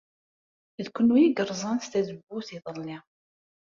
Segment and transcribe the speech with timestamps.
[0.85, 2.97] D kenwi ay yerẓan tazewwut iḍelli.